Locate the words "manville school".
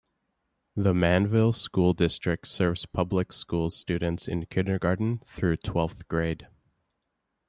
0.95-1.93